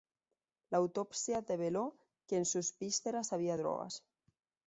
[0.71, 1.95] La autopsia develó
[2.25, 4.03] que en sus vísceras había drogas.